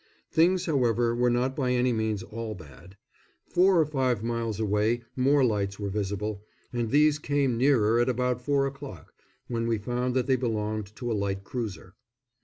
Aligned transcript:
Things, 0.31 0.65
however, 0.65 1.13
were 1.13 1.29
not 1.29 1.55
by 1.55 1.73
any 1.73 1.93
means 1.93 2.23
all 2.23 2.55
bad. 2.55 2.97
Four 3.45 3.79
or 3.79 3.85
five 3.85 4.23
miles 4.23 4.59
away 4.59 5.03
more 5.15 5.43
lights 5.45 5.77
were 5.79 5.91
visible, 5.91 6.41
and 6.73 6.89
these 6.89 7.19
came 7.19 7.55
nearer 7.55 7.99
at 7.99 8.09
about 8.09 8.41
four 8.41 8.65
o'clock, 8.65 9.13
when 9.47 9.67
we 9.67 9.77
found 9.77 10.15
that 10.15 10.25
they 10.25 10.37
belonged 10.37 10.87
to 10.95 11.11
a 11.11 11.13
light 11.13 11.43
cruiser. 11.43 11.93